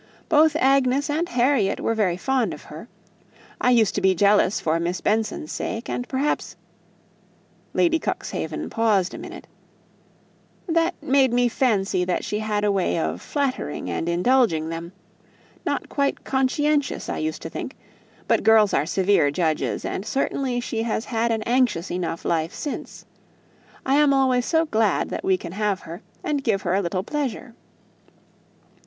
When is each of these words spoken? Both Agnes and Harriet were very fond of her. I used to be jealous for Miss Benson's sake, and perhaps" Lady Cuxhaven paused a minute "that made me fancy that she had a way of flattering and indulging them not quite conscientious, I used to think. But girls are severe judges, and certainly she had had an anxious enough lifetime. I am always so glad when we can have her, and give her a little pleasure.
Both 0.29 0.55
Agnes 0.55 1.11
and 1.11 1.29
Harriet 1.29 1.79
were 1.79 1.93
very 1.93 2.17
fond 2.17 2.55
of 2.55 2.63
her. 2.63 2.87
I 3.63 3.69
used 3.69 3.93
to 3.93 4.01
be 4.01 4.15
jealous 4.15 4.59
for 4.59 4.79
Miss 4.79 4.99
Benson's 4.99 5.51
sake, 5.51 5.87
and 5.89 6.07
perhaps" 6.07 6.55
Lady 7.75 7.99
Cuxhaven 7.99 8.71
paused 8.71 9.13
a 9.13 9.19
minute 9.19 9.45
"that 10.67 10.95
made 11.03 11.31
me 11.31 11.47
fancy 11.47 12.03
that 12.03 12.23
she 12.25 12.39
had 12.39 12.63
a 12.63 12.71
way 12.71 12.97
of 12.97 13.21
flattering 13.21 13.91
and 13.91 14.09
indulging 14.09 14.69
them 14.69 14.91
not 15.67 15.87
quite 15.87 16.23
conscientious, 16.23 17.07
I 17.07 17.19
used 17.19 17.43
to 17.43 17.49
think. 17.51 17.75
But 18.27 18.41
girls 18.41 18.73
are 18.73 18.87
severe 18.87 19.29
judges, 19.29 19.85
and 19.85 20.03
certainly 20.03 20.59
she 20.59 20.81
had 20.81 21.03
had 21.05 21.31
an 21.31 21.43
anxious 21.43 21.91
enough 21.91 22.25
lifetime. 22.25 22.87
I 23.85 23.97
am 23.97 24.13
always 24.15 24.47
so 24.47 24.65
glad 24.65 25.11
when 25.11 25.21
we 25.23 25.37
can 25.37 25.51
have 25.51 25.81
her, 25.81 26.01
and 26.23 26.43
give 26.43 26.63
her 26.63 26.73
a 26.73 26.81
little 26.81 27.03
pleasure. 27.03 27.53